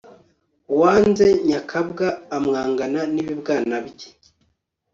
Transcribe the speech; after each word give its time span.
uwanze 0.73 1.27
nyakabwa, 1.47 2.07
amwangana 2.37 3.01
n'ibibwana 3.13 3.75
bye 3.87 4.09